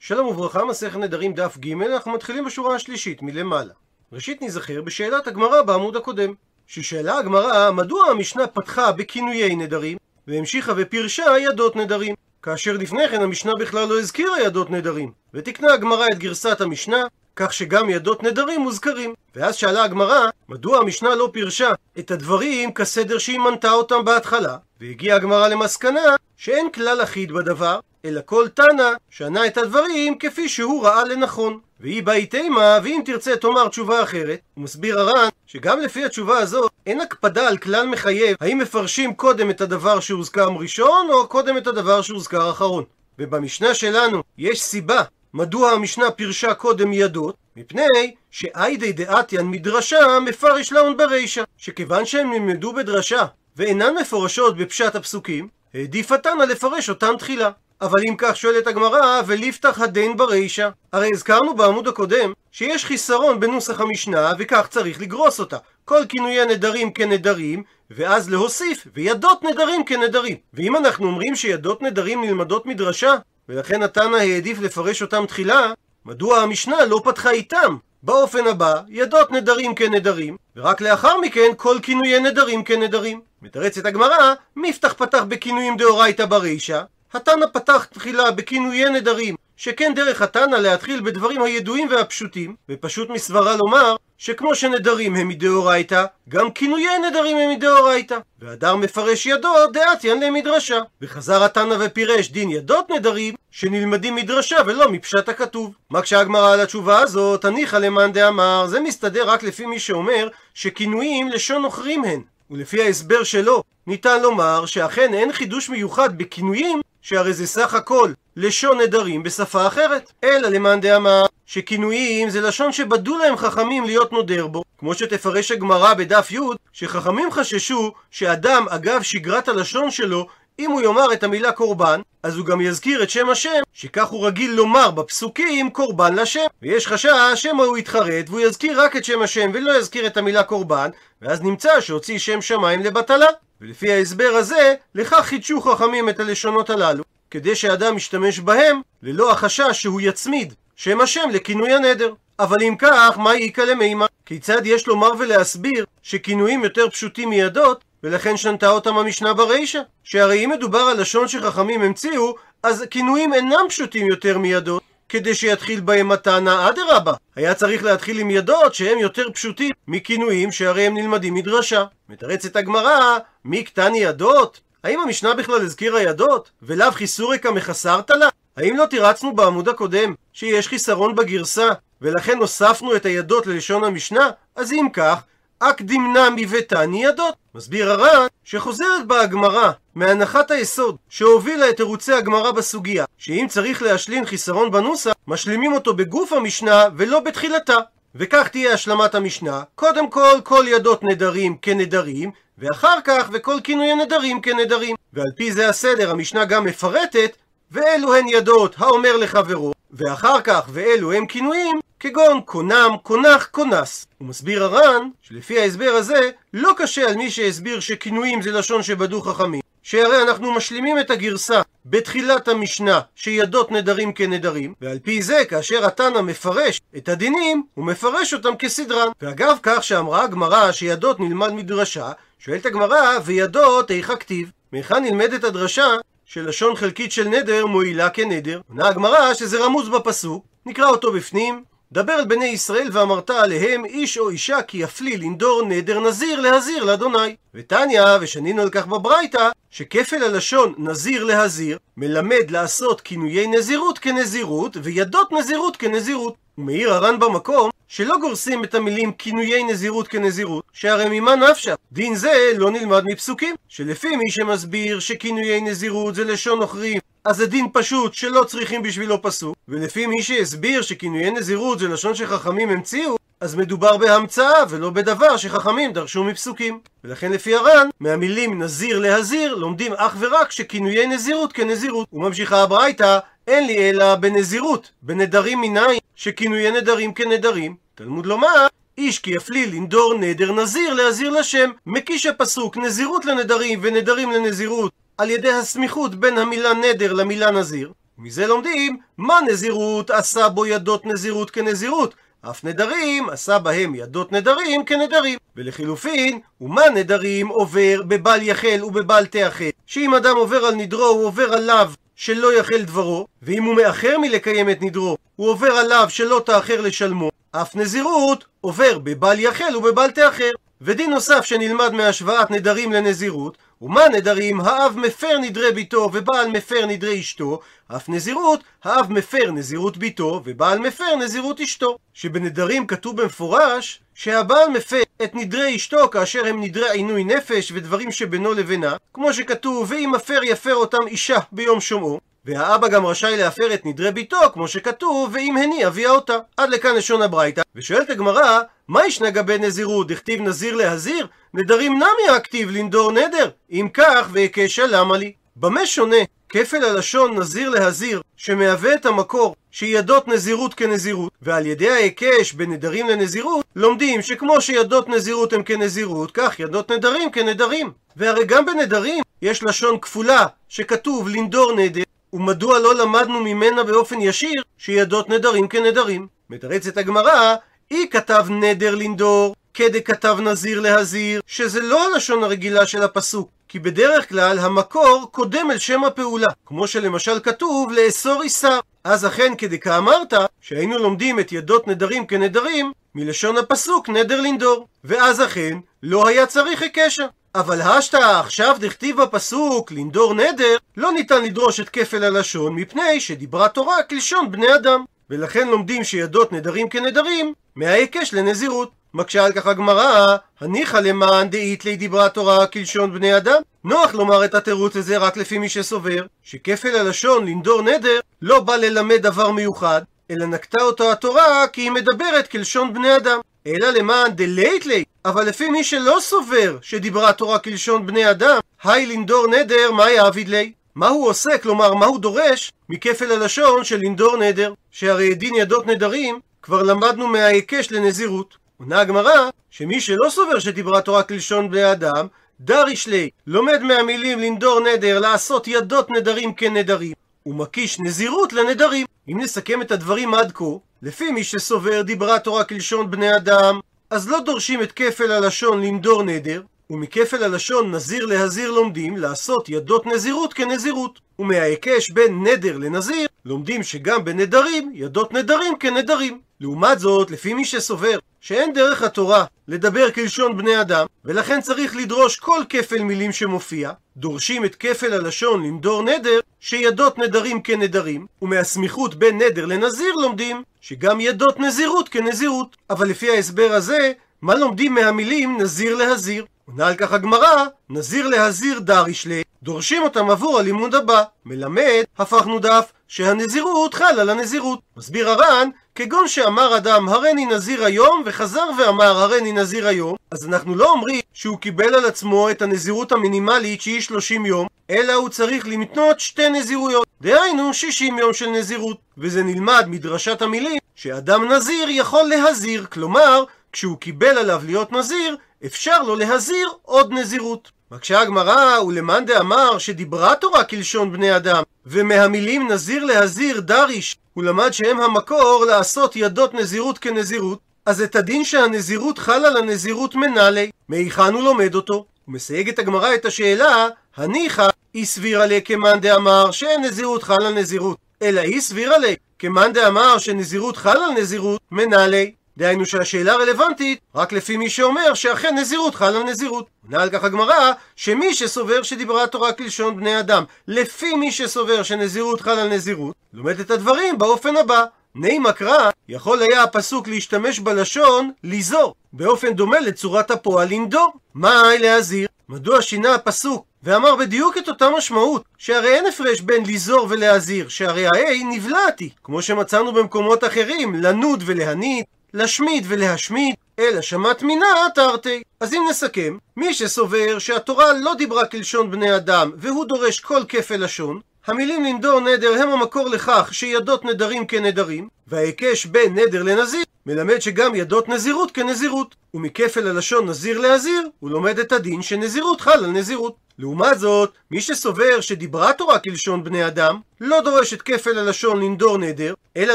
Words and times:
שלום 0.00 0.26
וברכה, 0.26 0.64
מסכת 0.64 0.96
נדרים 0.96 1.32
דף 1.32 1.56
ג', 1.58 1.82
אנחנו 1.82 2.12
מתחילים 2.12 2.44
בשורה 2.44 2.74
השלישית 2.74 3.22
מלמעלה. 3.22 3.72
ראשית 4.12 4.42
נזכר 4.42 4.82
בשאלת 4.82 5.26
הגמרא 5.26 5.62
בעמוד 5.62 5.96
הקודם, 5.96 6.34
ששאלה 6.66 7.18
הגמרא 7.18 7.70
מדוע 7.70 8.10
המשנה 8.10 8.46
פתחה 8.46 8.92
בכינויי 8.92 9.56
נדרים, 9.56 9.98
והמשיכה 10.28 10.72
ופירשה 10.76 11.24
ידות 11.38 11.76
נדרים, 11.76 12.14
כאשר 12.42 12.72
לפני 12.72 13.08
כן 13.08 13.20
המשנה 13.20 13.52
בכלל 13.60 13.88
לא 13.88 14.00
הזכירה 14.00 14.40
ידות 14.40 14.70
נדרים, 14.70 15.12
ותקנה 15.34 15.72
הגמרא 15.72 16.06
את 16.12 16.18
גרסת 16.18 16.60
המשנה, 16.60 17.04
כך 17.36 17.52
שגם 17.52 17.90
ידות 17.90 18.22
נדרים 18.22 18.60
מוזכרים. 18.60 19.14
ואז 19.36 19.54
שאלה 19.54 19.84
הגמרא, 19.84 20.28
מדוע 20.48 20.78
המשנה 20.78 21.14
לא 21.14 21.30
פירשה 21.32 21.70
את 21.98 22.10
הדברים 22.10 22.72
כסדר 22.72 23.18
שהיא 23.18 23.38
מנתה 23.38 23.70
אותם 23.70 24.04
בהתחלה? 24.04 24.56
והגיעה 24.80 25.16
הגמרא 25.16 25.48
למסקנה 25.48 26.16
שאין 26.36 26.70
כלל 26.70 27.02
אחיד 27.02 27.32
בדבר, 27.32 27.80
אלא 28.04 28.20
כל 28.26 28.48
תנא 28.48 28.92
שנה 29.10 29.46
את 29.46 29.58
הדברים 29.58 30.18
כפי 30.18 30.48
שהוא 30.48 30.84
ראה 30.84 31.04
לנכון. 31.04 31.58
והיא 31.80 32.02
באי 32.02 32.26
תימה, 32.26 32.78
ואם 32.82 33.00
תרצה 33.04 33.36
תאמר 33.36 33.68
תשובה 33.68 34.02
אחרת. 34.02 34.40
הוא 34.54 34.64
מסביר 34.64 35.00
הר"ן 35.00 35.28
שגם 35.46 35.80
לפי 35.80 36.04
התשובה 36.04 36.38
הזאת 36.38 36.70
אין 36.86 37.00
הקפדה 37.00 37.48
על 37.48 37.56
כלל 37.56 37.86
מחייב 37.86 38.36
האם 38.40 38.58
מפרשים 38.58 39.14
קודם 39.14 39.50
את 39.50 39.60
הדבר 39.60 40.00
שהוזכר 40.00 40.48
ראשון 40.48 41.08
או 41.10 41.28
קודם 41.28 41.56
את 41.56 41.66
הדבר 41.66 42.02
שהוזכר 42.02 42.50
אחרון. 42.50 42.84
ובמשנה 43.18 43.74
שלנו 43.74 44.22
יש 44.38 44.62
סיבה 44.62 45.02
מדוע 45.34 45.70
המשנה 45.70 46.10
פירשה 46.10 46.54
קודם 46.54 46.92
ידות? 46.92 47.36
מפני 47.56 48.14
שאיידי 48.30 48.92
דעתיין 48.92 49.46
מדרשה 49.46 50.18
מפרש 50.20 50.72
לאון 50.72 50.96
ברישה, 50.96 51.44
שכיוון 51.58 52.04
שהם 52.04 52.32
נלמדו 52.32 52.72
בדרשה 52.72 53.24
ואינן 53.56 53.94
מפורשות 54.00 54.56
בפשט 54.56 54.94
הפסוקים, 54.94 55.48
העדיף 55.74 56.12
התנא 56.12 56.42
לפרש 56.42 56.88
אותם 56.88 57.14
תחילה. 57.18 57.50
אבל 57.80 58.00
אם 58.08 58.14
כך 58.18 58.36
שואלת 58.36 58.66
הגמרא, 58.66 59.22
וליפתח 59.26 59.80
הדין 59.80 60.16
ברישה. 60.16 60.68
הרי 60.92 61.10
הזכרנו 61.12 61.54
בעמוד 61.54 61.88
הקודם 61.88 62.32
שיש 62.52 62.84
חיסרון 62.84 63.40
בנוסח 63.40 63.80
המשנה, 63.80 64.32
וכך 64.38 64.66
צריך 64.70 65.00
לגרוס 65.00 65.40
אותה. 65.40 65.56
כל 65.84 66.02
כינויי 66.08 66.46
נדרים 66.46 66.92
כנדרים, 66.92 67.62
ואז 67.90 68.30
להוסיף, 68.30 68.86
וידות 68.94 69.42
נדרים 69.42 69.84
כנדרים. 69.84 70.36
ואם 70.54 70.76
אנחנו 70.76 71.06
אומרים 71.06 71.36
שידות 71.36 71.82
נדרים 71.82 72.24
נלמדות 72.24 72.66
מדרשה, 72.66 73.14
ולכן 73.48 73.82
התנא 73.82 74.16
העדיף 74.16 74.60
לפרש 74.60 75.02
אותם 75.02 75.26
תחילה, 75.26 75.72
מדוע 76.04 76.38
המשנה 76.38 76.84
לא 76.84 77.00
פתחה 77.04 77.30
איתם? 77.30 77.76
באופן 78.02 78.46
הבא, 78.46 78.80
ידות 78.88 79.30
נדרים 79.30 79.74
כנדרים, 79.74 80.36
ורק 80.56 80.80
לאחר 80.80 81.20
מכן 81.20 81.50
כל 81.56 81.78
כינויי 81.82 82.20
נדרים 82.20 82.64
כנדרים. 82.64 83.20
מתרצת 83.42 83.86
הגמרא, 83.86 84.34
מפתח 84.56 84.92
פתח 84.92 85.22
בכינויים 85.28 85.76
דאורייתא 85.76 86.26
ברישא, 86.26 86.82
התנא 87.14 87.46
פתח 87.52 87.84
תחילה 87.84 88.30
בכינויי 88.30 88.90
נדרים, 88.90 89.34
שכן 89.56 89.92
דרך 89.94 90.22
התנא 90.22 90.56
להתחיל 90.56 91.00
בדברים 91.00 91.42
הידועים 91.42 91.88
והפשוטים, 91.90 92.54
ופשוט 92.68 93.10
מסברה 93.10 93.56
לומר 93.56 93.96
שכמו 94.18 94.54
שנדרים 94.54 95.14
הם 95.14 95.28
מדאורייתא, 95.28 96.04
גם 96.28 96.50
כינויי 96.50 96.98
נדרים 96.98 97.36
הם 97.36 97.50
מדאורייתא. 97.50 98.18
והדר 98.40 98.76
מפרש 98.76 99.26
ידות 99.26 99.72
דעתיין 99.72 100.22
למדרשה. 100.22 100.80
וחזר 101.02 101.44
התנא 101.44 101.74
ופירש 101.80 102.30
דין 102.30 102.50
ידות 102.50 102.90
נדרים, 102.90 103.34
שנלמדים 103.50 104.14
מדרשה 104.14 104.56
ולא 104.66 104.92
מפשט 104.92 105.28
הכתוב. 105.28 105.74
מקשה 105.90 106.20
הגמרא 106.20 106.52
על 106.52 106.60
התשובה 106.60 106.98
הזאת, 106.98 107.44
הניחא 107.44 107.76
למאן 107.76 108.12
דאמר, 108.12 108.66
זה 108.66 108.80
מסתדר 108.80 109.30
רק 109.30 109.42
לפי 109.42 109.66
מי 109.66 109.78
שאומר 109.78 110.28
שכינויים 110.54 111.28
לשון 111.28 111.62
נוכרים 111.62 112.04
הן. 112.04 112.22
ולפי 112.50 112.82
ההסבר 112.82 113.24
שלו, 113.24 113.62
ניתן 113.86 114.22
לומר 114.22 114.66
שאכן 114.66 115.14
אין 115.14 115.32
חידוש 115.32 115.68
מיוחד 115.70 116.18
בכינויים, 116.18 116.80
שהרי 117.02 117.32
זה 117.32 117.46
סך 117.46 117.74
הכל 117.74 118.12
לשון 118.36 118.80
נדרים 118.80 119.22
בשפה 119.22 119.66
אחרת. 119.66 120.12
אלא 120.24 120.48
למאן 120.48 120.80
דאמר 120.80 121.26
שכינויים 121.46 122.30
זה 122.30 122.40
לשון 122.40 122.72
שבדו 122.72 123.18
להם 123.18 123.36
חכמים 123.36 123.84
להיות 123.84 124.12
נודר 124.12 124.46
בו. 124.46 124.64
כמו 124.78 124.94
שתפרש 124.94 125.50
הגמרא 125.50 125.94
בדף 125.94 126.30
י', 126.30 126.38
שחכמים 126.72 127.30
חששו 127.30 127.92
שאדם 128.10 128.66
אגב 128.70 129.02
שגרת 129.02 129.48
הלשון 129.48 129.90
שלו 129.90 130.26
אם 130.60 130.70
הוא 130.70 130.80
יאמר 130.80 131.12
את 131.12 131.22
המילה 131.22 131.52
קורבן, 131.52 132.00
אז 132.22 132.36
הוא 132.36 132.46
גם 132.46 132.60
יזכיר 132.60 133.02
את 133.02 133.10
שם 133.10 133.30
השם, 133.30 133.60
שכך 133.72 134.08
הוא 134.08 134.26
רגיל 134.26 134.50
לומר 134.50 134.90
בפסוקים 134.90 135.70
קורבן 135.70 136.14
לשם. 136.14 136.46
ויש 136.62 136.86
חשש 136.86 137.10
שמא 137.34 137.62
הוא 137.62 137.78
יתחרט 137.78 138.28
והוא 138.28 138.40
יזכיר 138.40 138.80
רק 138.80 138.96
את 138.96 139.04
שם 139.04 139.22
השם 139.22 139.50
ולא 139.54 139.78
יזכיר 139.78 140.06
את 140.06 140.16
המילה 140.16 140.42
קורבן, 140.42 140.90
ואז 141.22 141.42
נמצא 141.42 141.80
שהוציא 141.80 142.18
שם 142.18 142.42
שמיים 142.42 142.82
לבטלה. 142.82 143.26
ולפי 143.60 143.92
ההסבר 143.92 144.32
הזה, 144.34 144.74
לכך 144.94 145.20
חידשו 145.24 145.60
חכמים 145.60 146.08
את 146.08 146.20
הלשונות 146.20 146.70
הללו, 146.70 147.04
כדי 147.30 147.56
שאדם 147.56 147.96
ישתמש 147.96 148.38
בהם 148.38 148.80
ללא 149.02 149.32
החשש 149.32 149.82
שהוא 149.82 150.00
יצמיד 150.00 150.54
שם 150.76 151.00
השם 151.00 151.28
לכינוי 151.32 151.72
הנדר. 151.72 152.12
אבל 152.38 152.56
אם 152.62 152.74
כך, 152.78 153.18
מה 153.18 153.32
איכא 153.32 153.60
למימה? 153.60 154.06
כיצד 154.26 154.66
יש 154.66 154.86
לומר 154.86 155.10
ולהסביר 155.18 155.84
שכינויים 156.02 156.64
יותר 156.64 156.88
פשוטים 156.90 157.30
מידות, 157.30 157.84
ולכן 158.02 158.36
שנתה 158.36 158.68
אותם 158.68 158.98
המשנה 158.98 159.34
ברישא? 159.34 159.80
שהרי 160.04 160.44
אם 160.44 160.50
מדובר 160.50 160.78
על 160.78 161.00
לשון 161.00 161.28
שחכמים 161.28 161.82
המציאו, 161.82 162.34
אז 162.62 162.84
כינויים 162.90 163.34
אינם 163.34 163.66
פשוטים 163.68 164.06
יותר 164.06 164.38
מידות, 164.38 164.82
כדי 165.08 165.34
שיתחיל 165.34 165.80
בהם 165.80 166.08
מתנה 166.08 166.68
אדרבה. 166.68 167.12
היה 167.36 167.54
צריך 167.54 167.84
להתחיל 167.84 168.18
עם 168.18 168.30
ידות 168.30 168.74
שהם 168.74 168.98
יותר 168.98 169.30
פשוטים 169.34 169.72
מכינויים 169.88 170.52
שהרי 170.52 170.86
הם 170.86 170.94
נלמדים 170.94 171.34
מדרשה. 171.34 171.84
מתרצת 172.08 172.56
הגמרא, 172.56 173.18
מי 173.44 173.64
קטני 173.64 173.98
ידות? 173.98 174.60
האם 174.84 175.00
המשנה 175.00 175.34
בכלל 175.34 175.62
הזכירה 175.62 176.02
ידות? 176.02 176.50
ולאו 176.62 176.92
חיסוריקה 176.92 177.50
מחסרת 177.50 178.10
לה? 178.10 178.28
האם 178.56 178.76
לא 178.76 178.86
תירצנו 178.86 179.36
בעמוד 179.36 179.68
הקודם 179.68 180.14
שיש 180.32 180.68
חיסרון 180.68 181.14
בגרסה 181.14 181.68
ולכן 182.02 182.38
הוספנו 182.38 182.96
את 182.96 183.06
הידות 183.06 183.46
ללשון 183.46 183.84
המשנה? 183.84 184.30
אז 184.56 184.72
אם 184.72 184.86
כך, 184.92 185.22
אק 185.60 185.82
דמנה 185.82 186.30
מביתני 186.36 187.04
ידות. 187.04 187.34
מסביר 187.54 187.90
הר"ן 187.90 188.26
שחוזרת 188.44 189.06
בה 189.06 189.20
הגמרא 189.20 189.70
מהנחת 189.94 190.50
היסוד 190.50 190.96
שהובילה 191.08 191.70
את 191.70 191.76
תירוצי 191.76 192.12
הגמרא 192.12 192.50
בסוגיה 192.50 193.04
שאם 193.18 193.46
צריך 193.48 193.82
להשלים 193.82 194.26
חיסרון 194.26 194.70
בנוסח 194.70 195.12
משלימים 195.26 195.72
אותו 195.72 195.94
בגוף 195.94 196.32
המשנה 196.32 196.84
ולא 196.96 197.20
בתחילתה. 197.20 197.76
וכך 198.14 198.48
תהיה 198.48 198.72
השלמת 198.72 199.14
המשנה. 199.14 199.62
קודם 199.74 200.10
כל 200.10 200.40
כל 200.44 200.64
ידות 200.68 201.04
נדרים 201.04 201.56
כנדרים 201.62 202.30
ואחר 202.58 202.98
כך 203.04 203.30
וכל 203.32 203.56
כינויי 203.64 203.94
נדרים 203.94 204.40
כנדרים. 204.40 204.96
ועל 205.12 205.30
פי 205.36 205.52
זה 205.52 205.68
הסדר 205.68 206.10
המשנה 206.10 206.44
גם 206.44 206.64
מפרטת 206.64 207.36
ואלו 207.70 208.14
הן 208.14 208.28
ידות 208.28 208.74
האומר 208.78 209.16
לחברו 209.16 209.72
ואחר 209.90 210.40
כך 210.40 210.68
ואלו 210.72 211.12
הם 211.12 211.26
כינויים 211.26 211.80
כגון 212.00 212.40
קונם, 212.44 212.96
קונח, 213.02 213.46
קונס. 213.46 214.06
הוא 214.18 214.28
מסביר 214.28 214.64
הר"ן 214.64 215.08
שלפי 215.22 215.60
ההסבר 215.60 215.90
הזה 215.90 216.30
לא 216.54 216.72
קשה 216.76 217.08
על 217.08 217.16
מי 217.16 217.30
שהסביר 217.30 217.80
שכינויים 217.80 218.42
זה 218.42 218.52
לשון 218.52 218.82
שבדו 218.82 219.20
חכמים. 219.20 219.60
שהרי 219.82 220.22
אנחנו 220.22 220.52
משלימים 220.52 220.98
את 220.98 221.10
הגרסה 221.10 221.62
בתחילת 221.86 222.48
המשנה 222.48 223.00
שידות 223.14 223.72
נדרים 223.72 224.12
כנדרים 224.12 224.74
ועל 224.80 224.98
פי 224.98 225.22
זה 225.22 225.44
כאשר 225.48 225.86
התנא 225.86 226.20
מפרש 226.20 226.80
את 226.96 227.08
הדינים 227.08 227.62
הוא 227.74 227.84
מפרש 227.84 228.34
אותם 228.34 228.56
כסדרן. 228.56 229.08
ואגב 229.22 229.58
כך 229.62 229.84
שאמרה 229.84 230.24
הגמרא 230.24 230.72
שידות 230.72 231.20
נלמד 231.20 231.52
מדרשה 231.52 232.12
שואלת 232.38 232.66
הגמרא 232.66 233.18
וידות 233.24 233.90
איכה 233.90 234.16
כתיב? 234.16 234.50
מהיכן 234.72 235.04
נלמדת 235.04 235.44
הדרשה 235.44 235.86
שלשון 236.24 236.76
חלקית 236.76 237.12
של 237.12 237.28
נדר 237.28 237.66
מועילה 237.66 238.10
כנדר? 238.10 238.60
עונה 238.68 238.88
הגמרא 238.88 239.34
שזה 239.34 239.64
רמוז 239.64 239.88
בפסוק 239.88 240.44
נקרא 240.66 240.88
אותו 240.88 241.12
בפנים 241.12 241.64
דבר 241.92 242.14
אל 242.14 242.24
בני 242.24 242.44
ישראל 242.44 242.88
ואמרת 242.92 243.30
עליהם 243.30 243.84
איש 243.84 244.18
או 244.18 244.30
אישה 244.30 244.62
כי 244.62 244.78
יפלי 244.78 245.16
לנדור 245.16 245.62
נדר 245.62 246.00
נזיר 246.00 246.40
להזיר 246.40 246.84
לאדוני. 246.84 247.36
ותניא, 247.54 248.02
ושנינו 248.20 248.62
על 248.62 248.70
כך 248.70 248.86
בברייתא, 248.86 249.50
שכפל 249.70 250.22
הלשון 250.22 250.74
נזיר 250.78 251.24
להזיר, 251.24 251.78
מלמד 251.96 252.50
לעשות 252.50 253.00
כינויי 253.00 253.46
נזירות 253.46 253.98
כנזירות, 253.98 254.76
וידות 254.82 255.32
נזירות 255.32 255.76
כנזירות. 255.76 256.34
ומעיר 256.58 256.92
הר"ן 256.92 257.18
במקום, 257.18 257.70
שלא 257.88 258.16
גורסים 258.20 258.64
את 258.64 258.74
המילים 258.74 259.12
כינויי 259.12 259.64
נזירות 259.64 260.08
כנזירות, 260.08 260.64
שהרי 260.72 261.20
ממה 261.20 261.36
נפשך? 261.36 261.74
דין 261.92 262.14
זה 262.14 262.52
לא 262.56 262.70
נלמד 262.70 263.04
מפסוקים, 263.04 263.54
שלפי 263.68 264.16
מי 264.16 264.30
שמסביר 264.30 265.00
שכינויי 265.00 265.60
נזירות 265.60 266.14
זה 266.14 266.24
לשון 266.24 266.58
נוכרים 266.58 266.98
אז 267.24 267.36
זה 267.36 267.46
דין 267.46 267.66
פשוט 267.72 268.14
שלא 268.14 268.44
צריכים 268.44 268.82
בשבילו 268.82 269.22
פסוק, 269.22 269.56
ולפי 269.68 270.06
מי 270.06 270.22
שהסביר 270.22 270.82
שכינויי 270.82 271.30
נזירות 271.30 271.78
זה 271.78 271.88
לשון 271.88 272.14
שחכמים 272.14 272.68
המציאו, 272.68 273.16
אז 273.40 273.54
מדובר 273.54 273.96
בהמצאה 273.96 274.64
ולא 274.68 274.90
בדבר 274.90 275.36
שחכמים 275.36 275.92
דרשו 275.92 276.24
מפסוקים. 276.24 276.80
ולכן 277.04 277.32
לפי 277.32 277.54
הר"ן, 277.54 277.88
מהמילים 278.00 278.62
נזיר 278.62 278.98
להזיר, 278.98 279.54
לומדים 279.54 279.92
אך 279.92 280.16
ורק 280.18 280.50
שכינויי 280.50 281.06
נזירות 281.06 281.52
כנזירות. 281.52 282.08
וממשיכה 282.12 282.62
הברייתא, 282.62 283.18
אין 283.48 283.66
לי 283.66 283.90
אלא 283.90 284.14
בנזירות, 284.14 284.90
בנדרים 285.02 285.60
מניין, 285.60 285.98
שכינויי 286.14 286.70
נדרים 286.70 287.14
כנדרים. 287.14 287.76
תלמוד 287.94 288.26
לומר, 288.26 288.66
איש 288.98 289.18
כי 289.18 289.30
יפליל 289.30 289.74
לנדור 289.74 290.14
נדר 290.14 290.52
נזיר 290.52 290.94
להזיר 290.94 291.30
לשם. 291.30 291.70
מקיש 291.86 292.26
הפסוק 292.26 292.76
נזירות 292.76 293.24
לנדרים 293.24 293.78
ונדרים 293.82 294.32
לנזירות 294.32 294.92
על 295.18 295.30
ידי 295.30 295.52
הסמיכות 295.52 296.14
בין 296.14 296.38
המילה 296.38 296.74
נדר 296.74 297.12
למילה 297.12 297.50
נזיר, 297.50 297.92
ומזה 298.18 298.46
לומדים 298.46 298.96
מה 299.18 299.40
נזירות 299.48 300.10
עשה 300.10 300.48
בו 300.48 300.66
ידות 300.66 301.06
נזירות 301.06 301.50
כנזירות, 301.50 302.14
אף 302.50 302.64
נדרים 302.64 303.30
עשה 303.30 303.58
בהם 303.58 303.94
ידות 303.94 304.32
נדרים 304.32 304.84
כנדרים. 304.84 305.38
ולחילופין, 305.56 306.40
ומה 306.60 306.88
נדרים 306.94 307.48
עובר 307.48 308.02
בבל 308.08 308.38
יחל 308.42 308.84
ובבל 308.84 309.26
תאחל. 309.26 309.70
שאם 309.86 310.14
אדם 310.14 310.36
עובר 310.36 310.64
על 310.64 310.74
נדרו, 310.74 311.06
הוא 311.06 311.26
עובר 311.26 311.52
עליו 311.52 311.92
שלא 312.20 312.58
יחל 312.58 312.82
דברו, 312.82 313.26
ואם 313.42 313.64
הוא 313.64 313.74
מאחר 313.74 314.18
מלקיים 314.18 314.70
את 314.70 314.82
נדרו, 314.82 315.16
הוא 315.36 315.48
עובר 315.48 315.72
עליו 315.72 316.06
שלא 316.08 316.42
תאחר 316.46 316.80
לשלמו. 316.80 317.30
אף 317.52 317.76
נזירות 317.76 318.44
עובר 318.60 318.98
בבל 318.98 319.38
יחל 319.38 319.76
ובבל 319.76 320.10
תאחר. 320.10 320.50
ודין 320.80 321.10
נוסף 321.10 321.44
שנלמד 321.44 321.92
מהשוואת 321.92 322.50
נדרים 322.50 322.92
לנזירות, 322.92 323.58
ומה 323.82 324.08
נדרים? 324.08 324.60
האב 324.60 324.98
מפר 324.98 325.38
נדרי 325.38 325.72
ביתו 325.72 326.10
ובעל 326.12 326.48
מפר 326.48 326.86
נדרי 326.86 327.20
אשתו, 327.20 327.60
אף 327.96 328.08
נזירות, 328.08 328.60
האב 328.84 329.12
מפר 329.12 329.50
נזירות 329.50 329.96
ביתו 329.96 330.42
ובעל 330.44 330.78
מפר 330.78 331.16
נזירות 331.16 331.60
אשתו. 331.60 331.98
שבנדרים 332.14 332.86
כתוב 332.86 333.22
במפורש 333.22 334.00
שהבעל 334.14 334.68
מפר 334.68 335.02
את 335.24 335.34
נדרי 335.34 335.76
אשתו 335.76 336.08
כאשר 336.10 336.46
הם 336.46 336.62
נדרי 336.62 336.90
עינוי 336.90 337.24
נפש 337.24 337.72
ודברים 337.74 338.12
שבינו 338.12 338.54
לבינה, 338.54 338.96
כמו 339.14 339.32
שכתוב 339.32 339.86
ואם 339.90 340.12
מפר 340.14 340.40
יפר 340.44 340.74
אותם 340.74 341.06
אישה 341.06 341.38
ביום 341.52 341.80
שומעו, 341.80 342.20
והאבא 342.44 342.88
גם 342.88 343.06
רשאי 343.06 343.36
להפר 343.36 343.74
את 343.74 343.86
נדרי 343.86 344.12
ביתו, 344.12 344.40
כמו 344.52 344.68
שכתוב, 344.68 345.30
ואם 345.32 345.56
הני 345.56 345.86
אביה 345.86 346.10
אותה. 346.10 346.38
עד 346.56 346.70
לכאן 346.70 346.94
לשון 346.94 347.22
הברייתא. 347.22 347.62
ושואלת 347.74 348.10
הגמרא, 348.10 348.60
מה 348.88 349.06
ישנה 349.06 349.30
גבי 349.30 349.58
נזירות? 349.58 350.08
דכתיב 350.08 350.40
נזיר 350.40 350.76
להזיר? 350.76 351.26
נדרים 351.54 351.92
נמי 351.92 352.36
הכתיב 352.36 352.70
לנדור 352.70 353.12
נדר. 353.12 353.50
אם 353.72 353.88
כך, 353.94 354.28
והיקשה 354.32 354.86
למה 354.86 355.16
לי? 355.16 355.32
במה 355.56 355.86
שונה 355.86 356.16
כפל 356.48 356.84
הלשון 356.84 357.38
נזיר 357.38 357.70
להזיר, 357.70 358.22
שמהווה 358.36 358.94
את 358.94 359.06
המקור 359.06 359.56
שידות 359.70 360.28
נזירות 360.28 360.74
כנזירות, 360.74 361.32
ועל 361.42 361.66
ידי 361.66 361.90
ההיקש 361.90 362.52
בנדרים 362.52 363.08
לנזירות, 363.08 363.64
לומדים 363.76 364.22
שכמו 364.22 364.60
שידות 364.60 365.08
נזירות 365.08 365.52
הם 365.52 365.62
כנזירות, 365.62 366.30
כך 366.34 366.60
ידות 366.60 366.90
נדרים 366.90 367.30
כנדרים. 367.30 367.90
והרי 368.16 368.44
גם 368.44 368.66
בנדרים 368.66 369.24
יש 369.42 369.62
לשון 369.62 369.98
כפולה, 370.00 370.46
שכתוב 370.68 371.28
לנדור 371.28 371.72
נדר, 371.72 372.02
ומדוע 372.32 372.78
לא 372.78 372.94
למדנו 372.94 373.40
ממנה 373.40 373.84
באופן 373.84 374.20
ישיר 374.20 374.62
שידות 374.78 375.28
נדרים 375.28 375.68
כנדרים? 375.68 376.26
מתרצת 376.50 376.96
הגמרא, 376.96 377.54
אי 377.90 378.06
כתב 378.10 378.46
נדר 378.50 378.94
לנדור, 378.94 379.54
כדכתב 379.74 380.38
נזיר 380.40 380.80
להזיר, 380.80 381.40
שזה 381.46 381.80
לא 381.80 382.06
הלשון 382.06 382.44
הרגילה 382.44 382.86
של 382.86 383.02
הפסוק. 383.02 383.50
כי 383.68 383.78
בדרך 383.78 384.28
כלל 384.28 384.58
המקור 384.58 385.28
קודם 385.32 385.70
אל 385.70 385.78
שם 385.78 386.04
הפעולה, 386.04 386.48
כמו 386.66 386.86
שלמשל 386.86 387.40
כתוב 387.40 387.92
לאסור 387.92 388.42
איסר. 388.42 388.80
אז 389.04 389.26
אכן 389.26 389.52
כדכאמרת, 389.58 390.34
שהיינו 390.60 390.98
לומדים 390.98 391.40
את 391.40 391.52
ידות 391.52 391.88
נדרים 391.88 392.26
כנדרים, 392.26 392.92
מלשון 393.14 393.56
הפסוק 393.56 394.08
נדר 394.08 394.40
לנדור. 394.40 394.86
ואז 395.04 395.42
אכן, 395.42 395.78
לא 396.02 396.28
היה 396.28 396.46
צריך 396.46 396.82
היקשה. 396.82 397.26
אבל 397.58 397.82
השתא 397.82 398.16
עכשיו 398.16 398.76
דכתיב 398.80 399.22
בפסוק 399.22 399.92
לנדור 399.92 400.34
נדר, 400.34 400.76
לא 400.96 401.12
ניתן 401.12 401.44
לדרוש 401.44 401.80
את 401.80 401.88
כפל 401.88 402.24
הלשון 402.24 402.74
מפני 402.74 403.20
שדיברה 403.20 403.68
תורה 403.68 404.02
כלשון 404.02 404.52
בני 404.52 404.74
אדם. 404.74 405.04
ולכן 405.30 405.68
לומדים 405.68 406.04
שידות 406.04 406.52
נדרים 406.52 406.88
כנדרים 406.88 407.52
מההיקש 407.76 408.34
לנזירות. 408.34 408.90
מקשה 409.14 409.44
על 409.44 409.52
כך 409.52 409.66
הגמרא, 409.66 410.36
הניחא 410.60 410.96
למען 410.96 411.48
דאית 411.48 411.86
דיברה 411.86 412.28
תורה 412.28 412.66
כלשון 412.66 413.12
בני 413.12 413.36
אדם. 413.36 413.62
נוח 413.84 414.14
לומר 414.14 414.44
את 414.44 414.54
התירוץ 414.54 414.96
הזה 414.96 415.18
רק 415.18 415.36
לפי 415.36 415.58
מי 415.58 415.68
שסובר, 415.68 416.26
שכפל 416.42 416.96
הלשון 416.96 417.46
לנדור 417.46 417.82
נדר 417.82 418.20
לא 418.42 418.60
בא 418.60 418.76
ללמד 418.76 419.22
דבר 419.22 419.50
מיוחד, 419.50 420.02
אלא 420.30 420.46
נקטה 420.46 420.82
אותו 420.82 421.12
התורה 421.12 421.66
כי 421.72 421.80
היא 421.80 421.90
מדברת 421.90 422.46
כלשון 422.46 422.94
בני 422.94 423.16
אדם. 423.16 423.40
אלא 423.66 423.90
למען 423.90 424.30
דלית 424.30 424.86
לי, 424.86 425.04
אבל 425.28 425.48
לפי 425.48 425.70
מי 425.70 425.84
שלא 425.84 426.16
סובר 426.20 426.76
שדיברה 426.82 427.32
תורה 427.32 427.58
כלשון 427.58 428.06
בני 428.06 428.30
אדם, 428.30 428.58
היי 428.84 429.06
לנדור 429.06 429.46
נדר, 429.46 429.92
מה 429.92 430.10
יעביד 430.10 430.48
לי? 430.48 430.72
מה 430.94 431.08
הוא 431.08 431.28
עושה, 431.28 431.58
כלומר 431.58 431.94
מה 431.94 432.06
הוא 432.06 432.18
דורש, 432.18 432.72
מכפל 432.88 433.32
הלשון 433.32 433.84
של 433.84 433.96
לנדור 433.96 434.36
נדר, 434.36 434.72
שהרי 434.90 435.34
דין 435.34 435.54
ידות 435.54 435.86
נדרים 435.86 436.40
כבר 436.62 436.82
למדנו 436.82 437.26
מההיקש 437.26 437.92
לנזירות. 437.92 438.56
עונה 438.76 439.00
הגמרא, 439.00 439.50
שמי 439.70 440.00
שלא 440.00 440.30
סובר 440.30 440.58
שדיברה 440.58 441.00
תורה 441.00 441.22
כלשון 441.22 441.70
בני 441.70 441.92
אדם, 441.92 442.26
דריש 442.60 443.06
לי, 443.06 443.30
לומד 443.46 443.82
מהמילים 443.82 444.38
לנדור 444.38 444.80
נדר, 444.80 445.18
לעשות 445.18 445.68
ידות 445.68 446.10
נדרים 446.10 446.54
כנדרים, 446.54 447.12
ומקיש 447.46 448.00
נזירות 448.00 448.52
לנדרים. 448.52 449.06
אם 449.28 449.40
נסכם 449.40 449.82
את 449.82 449.90
הדברים 449.90 450.34
עד 450.34 450.52
כה, 450.52 450.64
לפי 451.02 451.30
מי 451.30 451.44
שסובר 451.44 452.02
דיברה 452.02 452.38
תורה 452.38 452.64
כלשון 452.64 453.10
בני 453.10 453.36
אדם, 453.36 453.80
אז 454.10 454.28
לא 454.28 454.40
דורשים 454.40 454.82
את 454.82 454.92
כפל 454.92 455.32
הלשון 455.32 455.82
לנדור 455.82 456.22
נדר, 456.22 456.62
ומכפל 456.90 457.44
הלשון 457.44 457.94
נזיר 457.94 458.26
להזיר 458.26 458.70
לומדים 458.70 459.16
לעשות 459.16 459.68
ידות 459.68 460.06
נזירות 460.06 460.54
כנזירות. 460.54 461.18
ומההיקש 461.38 462.10
בין 462.10 462.46
נדר 462.46 462.78
לנזיר, 462.78 463.26
לומדים 463.44 463.82
שגם 463.82 464.24
בנדרים, 464.24 464.90
ידות 464.94 465.32
נדרים 465.32 465.76
כנדרים. 465.80 466.40
לעומת 466.60 466.98
זאת, 466.98 467.30
לפי 467.30 467.54
מי 467.54 467.64
שסובר 467.64 468.18
שאין 468.40 468.72
דרך 468.72 469.02
התורה 469.02 469.44
לדבר 469.68 470.10
כלשון 470.10 470.56
בני 470.56 470.80
אדם, 470.80 471.06
ולכן 471.24 471.60
צריך 471.60 471.96
לדרוש 471.96 472.36
כל 472.36 472.62
כפל 472.68 473.02
מילים 473.02 473.32
שמופיע, 473.32 473.92
דורשים 474.16 474.64
את 474.64 474.74
כפל 474.74 475.12
הלשון 475.12 475.62
לנדור 475.62 476.02
נדר, 476.02 476.40
שידות 476.60 477.18
נדרים 477.18 477.62
כנדרים, 477.62 478.26
ומהסמיכות 478.42 479.14
בין 479.14 479.38
נדר 479.38 479.66
לנזיר 479.66 480.12
לומדים 480.14 480.62
שגם 480.80 481.20
ידות 481.20 481.60
נזירות 481.60 482.08
כנזירות. 482.08 482.76
אבל 482.90 483.08
לפי 483.08 483.30
ההסבר 483.30 483.72
הזה, 483.72 484.12
מה 484.42 484.54
לומדים 484.54 484.94
מהמילים 484.94 485.60
נזיר 485.60 485.96
להזיר? 485.96 486.44
עונה 486.66 486.86
על 486.86 486.94
כך 486.94 487.12
הגמרא, 487.12 487.64
נזיר 487.90 488.28
להזיר 488.28 488.78
דריש 488.78 489.26
ל... 489.26 489.30
דורשים 489.62 490.02
אותם 490.02 490.30
עבור 490.30 490.58
הלימוד 490.58 490.94
הבא. 490.94 491.22
מלמד, 491.44 492.02
הפכנו 492.18 492.58
דף, 492.58 492.92
שהנזירות 493.08 493.94
חל 493.94 494.20
על 494.20 494.30
הנזירות. 494.30 494.80
מסביר 494.96 495.30
הר"ן, 495.30 495.68
כגון 495.94 496.28
שאמר 496.28 496.76
אדם 496.76 497.08
הריני 497.08 497.46
נזיר 497.46 497.84
היום, 497.84 498.22
וחזר 498.24 498.66
ואמר 498.78 499.18
הריני 499.18 499.52
נזיר 499.52 499.86
היום, 499.86 500.16
אז 500.30 500.46
אנחנו 500.46 500.74
לא 500.74 500.92
אומרים 500.92 501.20
שהוא 501.34 501.58
קיבל 501.58 501.94
על 501.94 502.04
עצמו 502.04 502.50
את 502.50 502.62
הנזירות 502.62 503.12
המינימלית 503.12 503.80
שהיא 503.80 504.00
30 504.00 504.46
יום, 504.46 504.66
אלא 504.90 505.12
הוא 505.12 505.28
צריך 505.28 505.68
למתנות 505.68 506.20
שתי 506.20 506.48
נזירויות, 506.48 507.06
דהיינו 507.20 507.74
60 507.74 508.18
יום 508.18 508.32
של 508.32 508.46
נזירות. 508.46 508.96
וזה 509.18 509.42
נלמד 509.42 509.84
מדרשת 509.88 510.42
המילים 510.42 510.78
שאדם 510.94 511.52
נזיר 511.52 511.88
יכול 511.88 512.22
להזיר, 512.28 512.86
כלומר, 512.92 513.44
כשהוא 513.72 513.98
קיבל 513.98 514.38
עליו 514.38 514.62
להיות 514.64 514.92
נזיר, 514.92 515.36
אפשר 515.66 516.02
לו 516.02 516.16
להזיר 516.16 516.68
עוד 516.82 517.12
נזירות. 517.12 517.70
מקשה 517.90 518.20
הגמרא, 518.20 518.80
ולמאן 518.80 519.24
דאמר 519.24 519.78
שדיברה 519.78 520.34
תורה 520.34 520.64
כלשון 520.64 521.12
בני 521.12 521.36
אדם, 521.36 521.62
ומהמילים 521.86 522.68
נזיר 522.72 523.04
להזיר 523.04 523.60
דריש, 523.60 524.16
הוא 524.34 524.44
למד 524.44 524.70
שהם 524.70 525.00
המקור 525.00 525.64
לעשות 525.68 526.16
ידות 526.16 526.54
נזירות 526.54 526.98
כנזירות, 526.98 527.58
אז 527.86 528.02
את 528.02 528.16
הדין 528.16 528.44
שהנזירות 528.44 529.18
חל 529.18 529.44
על 529.44 529.56
הנזירות 529.56 530.14
מנאלי, 530.14 530.70
מהיכן 530.88 531.34
הוא 531.34 531.42
לומד 531.42 531.74
אותו? 531.74 532.06
ומסייגת 532.28 532.78
הגמרא 532.78 533.14
את 533.14 533.24
השאלה, 533.24 533.88
הניחא 534.16 534.68
אי 534.94 535.06
סבירה 535.06 535.46
לי 535.46 535.62
כמאן 535.62 536.00
דאמר 536.00 536.50
שאין 536.50 536.84
נזירות 536.84 537.22
חל 537.22 537.46
על 537.46 537.54
נזירות, 537.54 537.96
אלא 538.22 538.40
אי 538.40 538.60
סבירה 538.60 538.98
לי 538.98 539.16
כמאן 539.38 539.72
דאמר 539.72 540.18
שנזירות 540.18 540.76
חל 540.76 540.96
על 540.96 541.12
נזירות 541.12 541.60
מנאלי. 541.70 542.32
דהיינו 542.58 542.86
שהשאלה 542.86 543.34
רלוונטית 543.34 544.00
רק 544.14 544.32
לפי 544.32 544.56
מי 544.56 544.70
שאומר 544.70 545.14
שאכן 545.14 545.54
נזירות 545.58 545.94
חל 545.94 546.16
על 546.16 546.22
נזירות. 546.22 546.66
עונה 546.84 547.02
על 547.02 547.10
כך 547.10 547.24
הגמרא, 547.24 547.72
שמי 547.96 548.34
שסובר 548.34 548.82
שדיברה 548.82 549.24
התורה 549.24 549.52
כלשון 549.52 549.96
בני 549.96 550.20
אדם, 550.20 550.44
לפי 550.68 551.14
מי 551.14 551.32
שסובר 551.32 551.82
שנזירות 551.82 552.40
חל 552.40 552.58
על 552.58 552.68
נזירות, 552.68 553.14
לומד 553.32 553.60
את 553.60 553.70
הדברים 553.70 554.18
באופן 554.18 554.56
הבא. 554.56 554.84
נהי 555.14 555.38
מקרא, 555.38 555.90
יכול 556.08 556.42
היה 556.42 556.62
הפסוק 556.62 557.08
להשתמש 557.08 557.58
בלשון 557.58 558.30
ליזור, 558.44 558.94
באופן 559.12 559.52
דומה 559.52 559.80
לצורת 559.80 560.30
הפועל 560.30 560.68
לנדור. 560.70 561.12
מהי 561.34 561.78
להזיר? 561.78 562.28
מדוע 562.48 562.82
שינה 562.82 563.14
הפסוק 563.14 563.64
ואמר 563.82 564.16
בדיוק 564.16 564.58
את 564.58 564.68
אותה 564.68 564.90
משמעות, 564.96 565.44
שהרי 565.58 565.94
אין 565.94 566.06
הפרש 566.06 566.40
בין 566.40 566.64
ליזור 566.66 567.06
ולהזיר, 567.10 567.68
שהרי 567.68 568.06
ה-A 568.06 568.44
נבלעתי, 568.44 569.10
כמו 569.24 569.42
שמצאנו 569.42 569.92
במקומות 569.92 570.44
אחרים, 570.44 570.94
לנוד 570.94 571.42
ולהנית, 571.46 572.06
להשמיד 572.34 572.84
ולהשמיד, 572.88 573.54
אלא 573.78 574.00
שמעת 574.00 574.42
מינה 574.42 574.66
תרתי. 574.94 575.42
אז 575.60 575.74
אם 575.74 575.82
נסכם, 575.90 576.38
מי 576.56 576.74
שסובר 576.74 577.38
שהתורה 577.38 577.92
לא 577.92 578.14
דיברה 578.14 578.46
כלשון 578.46 578.90
בני 578.90 579.16
אדם, 579.16 579.50
והוא 579.56 579.84
דורש 579.84 580.20
כל 580.20 580.40
כפל 580.48 580.84
לשון, 580.84 581.20
המילים 581.46 581.84
לנדור 581.84 582.20
נדר 582.20 582.62
הם 582.62 582.68
המקור 582.68 583.08
לכך 583.08 583.48
שידות 583.52 584.04
נדרים 584.04 584.46
כנדרים, 584.46 585.08
וההיקש 585.28 585.86
בין 585.86 586.14
נדר 586.14 586.42
לנזיר 586.42 586.84
מלמד 587.06 587.38
שגם 587.38 587.74
ידות 587.74 588.08
נזירות 588.08 588.50
כנזירות. 588.50 589.14
ומכפל 589.34 589.88
הלשון 589.88 590.28
נזיר 590.28 590.58
להזיר, 590.58 591.08
הוא 591.20 591.30
לומד 591.30 591.58
את 591.58 591.72
הדין 591.72 592.02
שנזירות 592.02 592.60
חל 592.60 592.84
על 592.84 592.86
נזירות. 592.86 593.34
לעומת 593.58 593.98
זאת, 593.98 594.32
מי 594.50 594.60
שסובר 594.60 595.20
שדיברה 595.20 595.72
תורה 595.72 595.98
כלשון 595.98 596.44
בני 596.44 596.66
אדם, 596.66 597.00
לא 597.20 597.40
דורש 597.40 597.74
את 597.74 597.82
כפל 597.82 598.18
הלשון 598.18 598.62
לנדור 598.62 598.98
נדר, 598.98 599.34
אלא 599.58 599.74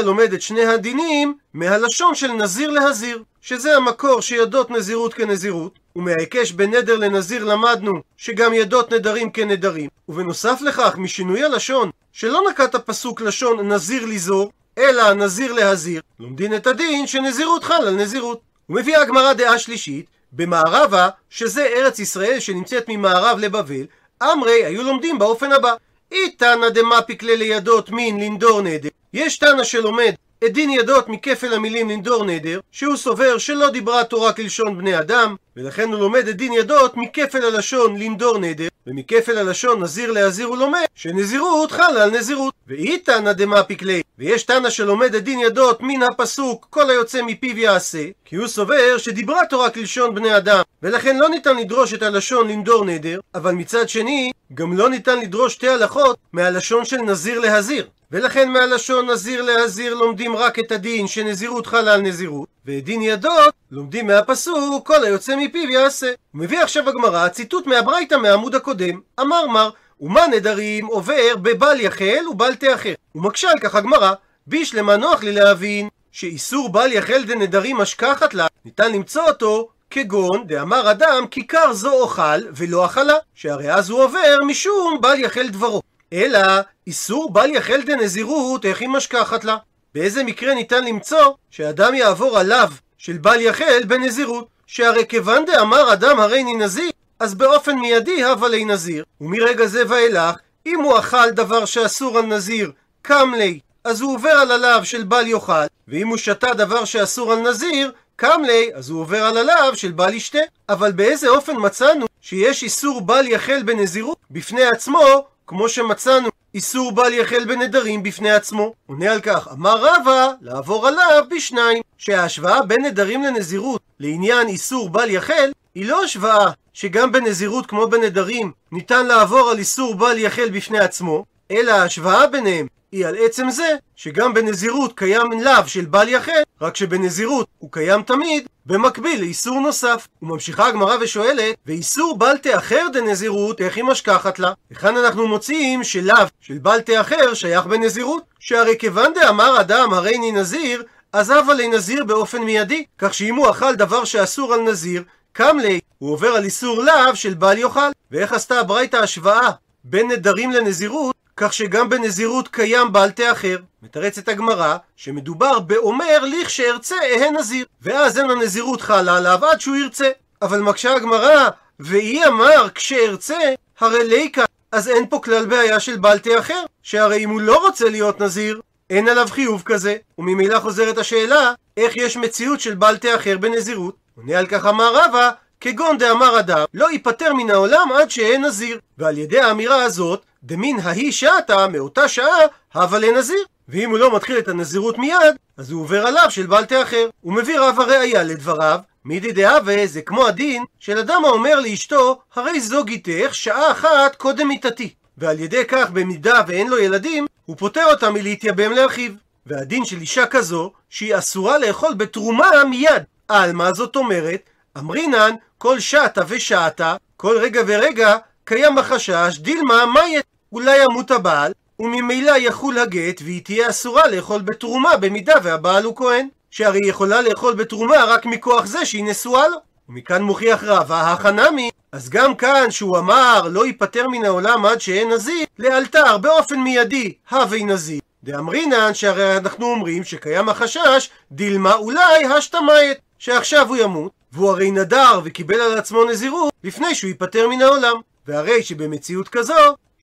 לומד 0.00 0.32
את 0.32 0.42
שני 0.42 0.66
הדינים 0.66 1.34
מהלשון 1.54 2.14
של 2.14 2.32
נזיר 2.32 2.70
להזיר, 2.70 3.22
שזה 3.40 3.76
המקור 3.76 4.22
שידות 4.22 4.70
נזירות 4.70 5.14
כנזירות, 5.14 5.78
ומההיקש 5.96 6.52
בין 6.52 6.74
נדר 6.74 6.96
לנזיר 6.96 7.44
למדנו 7.44 7.92
שגם 8.16 8.54
ידות 8.54 8.92
נדרים 8.92 9.30
כנדרים, 9.30 9.88
ובנוסף 10.08 10.58
לכך 10.60 10.96
משינוי 10.98 11.44
הלשון, 11.44 11.90
שלא 12.12 12.42
נקט 12.50 12.74
הפסוק 12.74 13.20
לשון 13.20 13.72
נזיר 13.72 14.06
לזור, 14.06 14.52
אלא 14.78 15.12
נזיר 15.12 15.52
להזיר, 15.52 16.00
לומדין 16.20 16.54
את 16.54 16.66
הדין 16.66 17.06
שנזירות 17.06 17.64
חל 17.64 17.86
על 17.86 17.94
נזירות. 17.94 18.40
ומביאה 18.68 19.02
הגמרא 19.02 19.32
דעה 19.32 19.58
שלישית, 19.58 20.06
במערבה, 20.32 21.08
שזה 21.30 21.66
ארץ 21.76 21.98
ישראל 21.98 22.40
שנמצאת 22.40 22.84
ממערב 22.88 23.38
לבבל, 23.38 23.86
אמרי 24.22 24.64
היו 24.64 24.82
לומדים 24.82 25.18
באופן 25.18 25.52
הבא: 25.52 25.74
איתנא 26.12 26.68
דמפיק 26.68 27.22
לידות 27.22 27.90
מין 27.90 28.20
לנדור 28.20 28.62
נדר. 28.62 28.88
יש 29.14 29.36
תנא 29.36 29.64
שלומד 29.64 30.14
את 30.44 30.52
דין 30.52 30.70
ידות 30.70 31.08
מכפל 31.08 31.54
המילים 31.54 31.90
לנדור 31.90 32.24
נדר, 32.24 32.60
שהוא 32.72 32.96
סובר 32.96 33.38
שלא 33.38 33.70
דיברה 33.70 34.04
תורה 34.04 34.32
כלשון 34.32 34.78
בני 34.78 34.98
אדם, 34.98 35.36
ולכן 35.56 35.92
הוא 35.92 36.00
לומד 36.00 36.28
את 36.28 36.36
דין 36.36 36.52
ידות 36.52 36.96
מכפל 36.96 37.44
הלשון 37.44 37.96
לנדור 37.96 38.38
נדר, 38.38 38.68
ומכפל 38.86 39.38
הלשון 39.38 39.82
נזיר 39.82 40.12
להזיר 40.12 40.46
הוא 40.46 40.56
לומד 40.56 40.84
שנזירות 40.94 41.72
חלה 41.72 42.04
על 42.04 42.10
נזירות. 42.10 42.54
ואי 42.68 42.98
תנא 42.98 43.32
דמפיק 43.32 43.82
ליה, 43.82 44.02
ויש 44.18 44.42
תנא 44.42 44.70
שלומד 44.70 45.14
את 45.14 45.24
דין 45.24 45.40
ידות 45.40 45.78
מן 45.80 46.02
הפסוק 46.02 46.66
כל 46.70 46.90
היוצא 46.90 47.22
מפיו 47.22 47.58
יעשה, 47.58 48.04
כי 48.24 48.36
הוא 48.36 48.46
סובר 48.46 48.98
שדיברה 48.98 49.40
תורה 49.50 49.70
כלשון 49.70 50.14
בני 50.14 50.36
אדם, 50.36 50.62
ולכן 50.82 51.18
לא 51.18 51.28
ניתן 51.28 51.56
לדרוש 51.56 51.94
את 51.94 52.02
הלשון 52.02 52.48
לנדור 52.48 52.84
נדר, 52.84 53.20
אבל 53.34 53.52
מצד 53.52 53.88
שני, 53.88 54.32
גם 54.54 54.76
לא 54.76 54.90
ניתן 54.90 55.20
לדרוש 55.20 55.52
שתי 55.52 55.68
הלכות 55.68 56.16
מהלשון 56.32 56.84
של 56.84 56.96
נזיר 56.96 57.40
להזיר. 57.40 57.86
ולכן 58.12 58.48
מהלשון 58.48 59.10
נזיר 59.10 59.42
להזיר 59.42 59.94
לומדים 59.94 60.36
רק 60.36 60.58
את 60.58 60.72
הדין 60.72 61.06
שנזירות 61.06 61.66
חלה 61.66 61.94
על 61.94 62.00
נזירות, 62.00 62.48
ואת 62.66 62.84
דין 62.84 63.02
ידות 63.02 63.54
לומדים 63.70 64.06
מהפסוק 64.06 64.86
כל 64.86 65.04
היוצא 65.04 65.36
מפיו 65.36 65.70
יעשה. 65.70 66.06
הוא 66.06 66.40
מביא 66.40 66.62
עכשיו 66.62 66.88
הגמרא 66.88 67.28
ציטוט 67.28 67.66
מהברייתא 67.66 68.14
מהעמוד 68.14 68.54
הקודם, 68.54 69.00
אמר 69.20 69.46
מר 69.46 69.70
ומה 70.00 70.26
נדרים 70.26 70.86
עובר 70.86 71.36
בבל 71.42 71.80
יחל 71.80 72.28
ובל 72.30 72.54
תאחר. 72.54 72.94
ומקשה 73.14 73.50
על 73.50 73.58
כך 73.58 73.74
הגמרא, 73.74 74.12
בישלמה 74.46 74.96
נוח 74.96 75.22
לי 75.22 75.32
להבין 75.32 75.88
שאיסור 76.12 76.68
בל 76.72 76.92
יחל 76.92 77.24
דנדרים 77.24 77.76
משכחת 77.76 78.34
לה, 78.34 78.46
ניתן 78.64 78.92
למצוא 78.92 79.22
אותו 79.22 79.68
כגון 79.90 80.46
דאמר 80.46 80.90
אדם 80.90 81.26
כיכר 81.30 81.72
זו 81.72 81.92
אוכל 81.92 82.40
ולא 82.56 82.86
אכלה, 82.86 83.14
שהרי 83.34 83.74
אז 83.74 83.90
הוא 83.90 84.04
עובר 84.04 84.38
משום 84.46 84.98
בל 85.00 85.18
יחל 85.18 85.48
דברו. 85.48 85.82
אלא 86.12 86.40
איסור 86.86 87.32
בל 87.32 87.50
יחל 87.50 87.82
דנזירות, 87.86 88.64
איך 88.64 88.80
היא 88.80 88.88
משכחת 88.88 89.44
לה? 89.44 89.56
באיזה 89.94 90.24
מקרה 90.24 90.54
ניתן 90.54 90.84
למצוא 90.84 91.32
שאדם 91.50 91.94
יעבור 91.94 92.38
עליו 92.38 92.68
של 92.98 93.18
בל 93.18 93.40
יחל 93.40 93.82
בנזירות? 93.86 94.46
שהרי 94.66 95.06
כיוון 95.08 95.44
דאמר 95.44 95.92
אדם 95.92 96.20
הרי 96.20 96.44
נזיר, 96.44 96.90
אז 97.20 97.34
באופן 97.34 97.78
מיידי 97.78 98.24
הווה 98.24 98.48
לי 98.48 98.64
נזיר, 98.64 99.04
ומרגע 99.20 99.66
זה 99.66 99.82
ואילך, 99.88 100.36
אם 100.66 100.80
הוא 100.80 100.98
אכל 100.98 101.30
דבר 101.30 101.64
שאסור 101.64 102.18
על 102.18 102.26
נזיר, 102.26 102.72
קם 103.02 103.32
לי, 103.36 103.60
אז 103.84 104.00
הוא 104.00 104.14
עובר 104.14 104.30
על 104.30 104.52
עליו 104.52 104.80
של 104.84 105.04
בל 105.04 105.26
יאכל, 105.26 105.66
ואם 105.88 106.08
הוא 106.08 106.16
שתה 106.16 106.54
דבר 106.54 106.84
שאסור 106.84 107.32
על 107.32 107.38
נזיר, 107.38 107.92
קם 108.16 108.42
לי, 108.46 108.70
אז 108.74 108.90
הוא 108.90 109.00
עובר 109.00 109.22
על 109.24 109.38
עליו 109.38 109.72
של 109.74 109.92
בל 109.92 110.14
ישתה. 110.14 110.38
אבל 110.68 110.92
באיזה 110.92 111.28
אופן 111.28 111.52
מצאנו 111.58 112.06
שיש 112.20 112.62
איסור 112.62 113.00
בל 113.00 113.26
יחל 113.26 113.62
בנזירות 113.62 114.18
בפני 114.30 114.64
עצמו, 114.64 115.26
כמו 115.46 115.68
שמצאנו 115.68 116.28
איסור 116.54 116.92
בל 116.92 117.12
יחל 117.12 117.44
בנדרים 117.44 118.02
בפני 118.02 118.30
עצמו. 118.30 118.72
עונה 118.86 119.12
על 119.12 119.20
כך, 119.20 119.48
אמר 119.52 119.76
רבא, 119.86 120.32
לעבור 120.40 120.88
עליו 120.88 121.24
בשניים. 121.30 121.82
שההשוואה 121.98 122.62
בין 122.62 122.84
נדרים 122.84 123.22
לנזירות 123.22 123.80
לעניין 124.00 124.48
איסור 124.48 124.90
בל 124.90 125.10
יחל, 125.10 125.52
היא 125.74 125.86
לא 125.86 126.04
השוואה 126.04 126.50
שגם 126.72 127.12
בנזירות 127.12 127.66
כמו 127.66 127.86
בנדרים 127.86 128.52
ניתן 128.72 129.06
לעבור 129.06 129.50
על 129.50 129.58
איסור 129.58 129.94
בל 129.94 130.18
יחל 130.18 130.48
בפני 130.50 130.78
עצמו, 130.78 131.24
אלא 131.50 131.72
ההשוואה 131.72 132.26
ביניהם 132.26 132.66
היא 132.94 133.06
על 133.06 133.16
עצם 133.18 133.50
זה 133.50 133.76
שגם 133.96 134.34
בנזירות 134.34 134.92
קיים 134.96 135.32
לאו 135.42 135.66
של 135.66 135.84
בל 135.84 136.08
יחל, 136.08 136.42
רק 136.60 136.76
שבנזירות 136.76 137.46
הוא 137.58 137.72
קיים 137.72 138.02
תמיד, 138.02 138.46
במקביל 138.66 139.20
לאיסור 139.20 139.60
נוסף. 139.60 140.08
וממשיכה 140.22 140.66
הגמרא 140.66 140.96
ושואלת, 141.00 141.56
ואיסור 141.66 142.18
בל 142.18 142.36
תאחר 142.36 142.86
דנזירות, 142.92 143.60
איך 143.60 143.76
היא 143.76 143.84
משכחת 143.84 144.38
לה? 144.38 144.52
וכאן 144.70 144.96
אנחנו 144.96 145.28
מוצאים 145.28 145.84
שלאו 145.84 146.26
של 146.40 146.58
בל 146.58 146.80
תאחר 146.80 147.34
שייך 147.34 147.66
בנזירות, 147.66 148.22
שהרי 148.40 148.78
כיוון 148.78 149.12
דאמר 149.14 149.60
אדם 149.60 149.92
הרי 149.92 150.16
אני 150.16 150.32
נזיר, 150.32 150.82
אז 151.12 151.30
הווה 151.30 151.54
לנזיר 151.54 152.04
באופן 152.04 152.42
מיידי, 152.42 152.84
כך 152.98 153.14
שאם 153.14 153.34
הוא 153.34 153.50
אכל 153.50 153.74
דבר 153.74 154.04
שאסור 154.04 154.54
על 154.54 154.60
נזיר, 154.60 155.02
קם 155.32 155.56
לי, 155.62 155.80
הוא 155.98 156.12
עובר 156.12 156.28
על 156.28 156.44
איסור 156.44 156.82
לאו 156.82 157.16
של 157.16 157.34
בל 157.34 157.58
יאכל. 157.58 157.90
ואיך 158.10 158.32
עשתה 158.32 158.60
הברייתא 158.60 158.96
השוואה 158.96 159.50
בין 159.84 160.10
נדרים 160.10 160.50
לנזירות, 160.50 161.16
כך 161.36 161.52
שגם 161.52 161.88
בנזירות 161.88 162.48
קיים 162.48 162.92
בל 162.92 163.10
תאחר. 163.10 163.56
מתרצת 163.82 164.28
הגמרא 164.28 164.76
שמדובר 164.96 165.58
באומר 165.58 166.18
לכשארצה 166.22 166.96
אהה 166.96 167.30
נזיר, 167.30 167.66
ואז 167.82 168.18
אין 168.18 168.30
הנזירות 168.30 168.80
חלה 168.80 169.16
עליו 169.16 169.44
עד 169.44 169.60
שהוא 169.60 169.76
ירצה. 169.76 170.10
אבל 170.42 170.60
מקשה 170.60 170.94
הגמרא, 170.94 171.48
ואי 171.80 172.26
אמר 172.26 172.68
כשארצה, 172.74 173.38
הרי 173.80 174.08
ליקה, 174.08 174.44
אז 174.72 174.88
אין 174.88 175.06
פה 175.10 175.20
כלל 175.24 175.46
בעיה 175.46 175.80
של 175.80 175.96
בל 175.96 176.18
תאחר, 176.18 176.64
שהרי 176.82 177.24
אם 177.24 177.30
הוא 177.30 177.40
לא 177.40 177.56
רוצה 177.66 177.88
להיות 177.88 178.20
נזיר, 178.20 178.60
אין 178.90 179.08
עליו 179.08 179.28
חיוב 179.30 179.62
כזה, 179.64 179.96
וממילא 180.18 180.58
חוזרת 180.60 180.98
השאלה, 180.98 181.52
איך 181.76 181.96
יש 181.96 182.16
מציאות 182.16 182.60
של 182.60 182.74
בל 182.74 182.96
תאחר 182.96 183.38
בנזירות? 183.38 183.96
עונה 184.16 184.38
על 184.38 184.46
כך 184.46 184.66
אמר 184.66 184.96
רבא, 184.96 185.30
כגון 185.60 185.98
דאמר 185.98 186.38
אדם, 186.38 186.64
לא 186.74 186.90
ייפטר 186.90 187.34
מן 187.34 187.50
העולם 187.50 187.92
עד 187.92 188.10
שאין 188.10 188.44
נזיר. 188.44 188.80
ועל 188.98 189.18
ידי 189.18 189.40
האמירה 189.40 189.82
הזאת, 189.82 190.22
דמין 190.44 190.78
ההיא 190.82 191.12
שעתה, 191.12 191.68
מאותה 191.68 192.08
שעה, 192.08 192.38
הווה 192.74 192.98
לנזיר. 192.98 193.44
ואם 193.68 193.90
הוא 193.90 193.98
לא 193.98 194.16
מתחיל 194.16 194.38
את 194.38 194.48
הנזירות 194.48 194.98
מיד, 194.98 195.36
אז 195.56 195.70
הוא 195.70 195.82
עובר 195.82 196.06
עליו 196.06 196.26
של 196.30 196.46
בל 196.46 196.64
תאחר. 196.64 197.08
הוא 197.20 197.32
מביא 197.32 197.60
רב 197.60 197.80
הראייה 197.80 198.22
לדבריו, 198.22 198.78
מידי 199.04 199.32
דהווה 199.32 199.86
זה 199.86 200.02
כמו 200.02 200.26
הדין 200.26 200.64
של 200.78 200.98
אדם 200.98 201.24
האומר 201.24 201.60
לאשתו, 201.60 202.20
הרי 202.34 202.60
זו 202.60 202.84
גיתך 202.84 203.34
שעה 203.34 203.70
אחת 203.70 204.16
קודם 204.16 204.48
מיתתי. 204.48 204.94
ועל 205.18 205.40
ידי 205.40 205.64
כך, 205.68 205.90
במידה 205.90 206.40
ואין 206.46 206.68
לו 206.68 206.78
ילדים, 206.78 207.26
הוא 207.46 207.56
פוטר 207.56 207.84
אותה 207.84 208.10
מלהתייבם 208.10 208.72
לאחיו. 208.72 209.12
והדין 209.46 209.84
של 209.84 210.00
אישה 210.00 210.26
כזו, 210.26 210.72
שהיא 210.90 211.18
אסורה 211.18 211.58
לאכול 211.58 211.94
בתרומה 211.94 212.64
מיד. 212.70 213.02
על 213.28 213.52
מה 213.52 213.72
זאת 213.72 213.96
אומרת? 213.96 214.50
אמרינן, 214.78 215.30
כל 215.58 215.80
שעתא 215.80 216.22
ושעתא, 216.28 216.96
כל 217.16 217.38
רגע 217.38 217.62
ורגע, 217.66 218.16
קיים 218.44 218.78
החשש, 218.78 219.38
דילמא 219.38 219.86
מיית. 219.86 220.33
אולי 220.54 220.84
ימות 220.84 221.10
הבעל, 221.10 221.52
וממילא 221.78 222.36
יחול 222.36 222.78
הגט, 222.78 223.20
והיא 223.22 223.44
תהיה 223.44 223.70
אסורה 223.70 224.08
לאכול 224.08 224.42
בתרומה 224.42 224.96
במידה 224.96 225.34
והבעל 225.42 225.84
הוא 225.84 225.96
כהן. 225.96 226.28
שהרי 226.50 226.78
היא 226.82 226.90
יכולה 226.90 227.22
לאכול 227.22 227.54
בתרומה 227.54 228.04
רק 228.04 228.26
מכוח 228.26 228.66
זה 228.66 228.86
שהיא 228.86 229.04
נשואה 229.04 229.48
לו. 229.48 229.56
ומכאן 229.88 230.22
מוכיח 230.22 230.64
רבא, 230.64 231.12
הכא 231.12 231.41
נמי. 231.41 231.70
אז 231.92 232.08
גם 232.08 232.34
כאן, 232.34 232.70
שהוא 232.70 232.98
אמר, 232.98 233.42
לא 233.50 233.66
ייפטר 233.66 234.08
מן 234.08 234.24
העולם 234.24 234.66
עד 234.66 234.80
שאהיה 234.80 235.12
נזיר, 235.12 235.46
לאלתר, 235.58 236.18
באופן 236.18 236.60
מיידי, 236.60 237.12
הוי 237.30 237.64
נזיר. 237.64 238.00
דאמרינן, 238.24 238.94
שהרי 238.94 239.36
אנחנו 239.36 239.66
אומרים 239.66 240.04
שקיים 240.04 240.48
החשש, 240.48 241.10
דילמא 241.32 241.74
אולי 241.74 242.24
השתא 242.24 242.61
מיית, 242.61 242.98
שעכשיו 243.18 243.68
הוא 243.68 243.76
ימות, 243.76 244.12
והוא 244.32 244.50
הרי 244.50 244.70
נדר 244.70 245.20
וקיבל 245.24 245.60
על 245.60 245.78
עצמו 245.78 246.04
נזירות 246.04 246.52
לפני 246.64 246.94
שהוא 246.94 247.08
ייפטר 247.08 247.48
מן 247.48 247.62
העולם. 247.62 247.94
והרי 248.26 248.62
שבמציאות 248.62 249.28
כזו, 249.28 249.54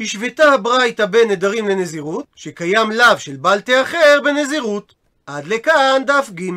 השוותה 0.02 0.54
הברייתא 0.54 1.06
בין 1.06 1.32
נדרים 1.32 1.68
לנזירות, 1.68 2.26
שקיים 2.36 2.92
לאו 2.92 3.20
של 3.20 3.36
בל 3.36 3.62
תאחר 3.62 4.20
בנזירות. 4.24 4.94
עד 5.26 5.48
לכאן 5.48 6.02
דף 6.08 6.30
ג' 6.34 6.50